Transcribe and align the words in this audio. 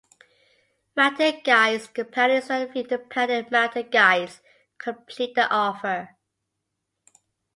Mountain 0.95 1.41
guides 1.43 1.85
companies 1.85 2.49
and 2.49 2.67
a 2.67 2.73
few 2.73 2.81
independent 2.81 3.51
mountain 3.51 3.87
guides 3.91 4.41
complete 4.79 5.35
the 5.35 5.47
offer. 5.53 6.15